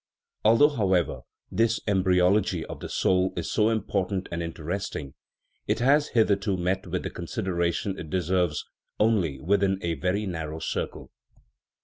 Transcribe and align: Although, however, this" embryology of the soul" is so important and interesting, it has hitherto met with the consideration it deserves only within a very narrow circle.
Although, 0.43 0.69
however, 0.69 1.21
this" 1.51 1.79
embryology 1.87 2.65
of 2.65 2.79
the 2.79 2.89
soul" 2.89 3.33
is 3.37 3.51
so 3.51 3.69
important 3.69 4.27
and 4.31 4.41
interesting, 4.41 5.13
it 5.67 5.77
has 5.77 6.07
hitherto 6.17 6.57
met 6.57 6.87
with 6.87 7.03
the 7.03 7.11
consideration 7.11 7.99
it 7.99 8.09
deserves 8.09 8.65
only 8.99 9.39
within 9.39 9.77
a 9.83 9.93
very 9.93 10.25
narrow 10.25 10.57
circle. 10.57 11.11